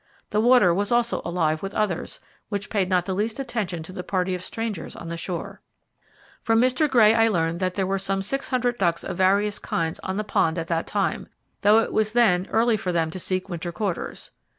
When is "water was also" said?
0.41-1.21